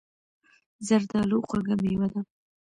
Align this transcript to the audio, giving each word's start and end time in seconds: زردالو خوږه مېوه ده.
زردالو 0.87 1.37
خوږه 1.47 1.75
مېوه 1.81 2.07
ده. 2.13 2.21